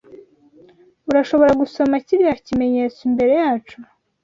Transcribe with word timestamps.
Urashobora 1.09 1.51
gusoma 1.61 1.95
kiriya 2.05 2.35
kimenyetso 2.45 2.99
imbere 3.09 3.33
yacu? 3.41 3.77